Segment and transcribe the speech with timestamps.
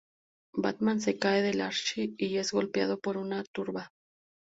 [0.57, 3.91] Batman se cae de "Archie" y es golpeado por una turba.